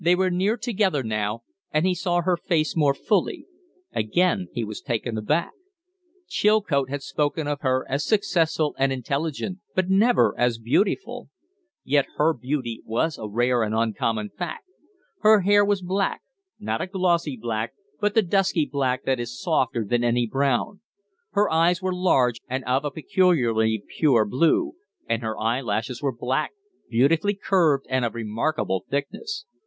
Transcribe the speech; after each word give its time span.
They 0.03 0.15
were 0.15 0.31
near 0.31 0.57
together 0.57 1.03
now, 1.03 1.43
and 1.69 1.85
he 1.85 1.93
saw 1.93 2.21
her 2.21 2.35
face 2.35 2.75
more 2.75 2.95
fully. 2.95 3.45
Again 3.93 4.47
he 4.51 4.63
was 4.63 4.81
taken 4.81 5.15
aback. 5.15 5.51
Chilcote 6.27 6.89
had 6.89 7.03
spoken 7.03 7.45
of 7.45 7.61
her 7.61 7.85
as 7.87 8.03
successful 8.03 8.73
and 8.79 8.91
intelligent, 8.91 9.59
but 9.75 9.91
never 9.91 10.33
as 10.39 10.57
beautiful. 10.57 11.29
Yet 11.83 12.07
her 12.15 12.33
beauty 12.33 12.81
was 12.83 13.19
a 13.19 13.27
rare 13.29 13.61
and 13.61 13.75
uncommon 13.75 14.31
fact. 14.35 14.65
Her 15.19 15.41
hair 15.41 15.63
was 15.63 15.83
black 15.83 16.21
not 16.59 16.81
a 16.81 16.87
glossy 16.87 17.37
black, 17.37 17.73
but 17.99 18.15
the 18.15 18.23
dusky 18.23 18.65
black 18.65 19.03
that 19.03 19.19
is 19.19 19.39
softer 19.39 19.85
than 19.85 20.03
any 20.03 20.25
brown; 20.25 20.81
her 21.33 21.47
eyes 21.53 21.79
were 21.79 21.93
large 21.93 22.41
and 22.49 22.63
of 22.63 22.83
a 22.83 22.89
peculiarly 22.89 23.83
pure 23.99 24.25
blue; 24.25 24.73
and 25.07 25.21
her 25.21 25.39
eyelashes 25.39 26.01
were 26.01 26.11
black, 26.11 26.53
beautifully 26.89 27.35
curved 27.35 27.85
and 27.87 28.03
of 28.03 28.15
remarkable 28.15 28.83
thickness. 28.89 29.45